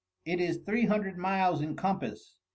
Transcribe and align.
It 0.25 0.39
is 0.41 0.57
Three 0.65 0.85
Hundred 0.87 1.19
Miles 1.19 1.61
in 1.61 1.75
Compass. 1.75 2.35